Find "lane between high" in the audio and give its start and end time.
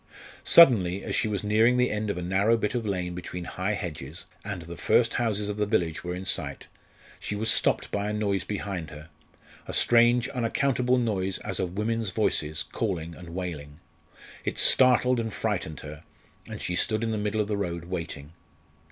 2.87-3.73